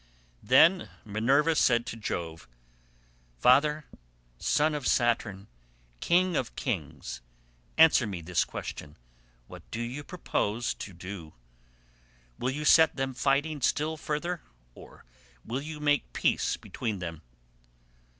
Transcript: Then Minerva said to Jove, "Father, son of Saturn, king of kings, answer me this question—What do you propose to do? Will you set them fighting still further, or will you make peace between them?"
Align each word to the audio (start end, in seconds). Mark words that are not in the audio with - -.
Then 0.41 0.89
Minerva 1.05 1.55
said 1.55 1.85
to 1.85 1.95
Jove, 1.95 2.47
"Father, 3.37 3.85
son 4.39 4.73
of 4.73 4.87
Saturn, 4.87 5.47
king 5.99 6.35
of 6.35 6.55
kings, 6.55 7.21
answer 7.77 8.07
me 8.07 8.21
this 8.21 8.43
question—What 8.43 9.61
do 9.69 9.79
you 9.79 10.03
propose 10.03 10.73
to 10.73 10.93
do? 10.93 11.35
Will 12.39 12.49
you 12.49 12.65
set 12.65 12.95
them 12.95 13.13
fighting 13.13 13.61
still 13.61 13.95
further, 13.95 14.41
or 14.73 15.05
will 15.45 15.61
you 15.61 15.79
make 15.79 16.13
peace 16.13 16.57
between 16.57 16.97
them?" 16.97 17.21